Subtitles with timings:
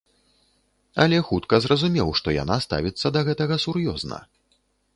[1.03, 4.19] Але хутка зразумеў, што яна ставіцца да гэтага сур'ёзна.